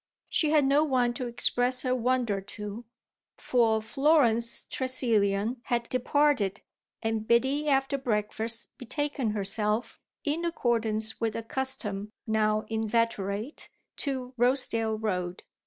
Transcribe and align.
She 0.29 0.49
had 0.49 0.65
no 0.65 0.83
one 0.83 1.13
to 1.13 1.27
express 1.27 1.83
her 1.83 1.93
wonder 1.93 2.41
to, 2.41 2.85
for 3.37 3.83
Florence 3.83 4.65
Tressilian 4.65 5.57
had 5.65 5.83
departed 5.89 6.63
and 7.03 7.27
Biddy 7.27 7.67
after 7.69 7.99
breakfast 7.99 8.69
betaken 8.79 9.33
herself, 9.35 9.99
in 10.23 10.43
accordance 10.43 11.19
with 11.21 11.35
a 11.35 11.43
custom 11.43 12.11
now 12.25 12.61
inveterate, 12.61 13.69
to 13.97 14.33
Rosedale 14.37 14.97
Road. 14.97 15.43